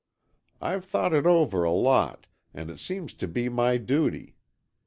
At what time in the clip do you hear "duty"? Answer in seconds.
3.77-4.35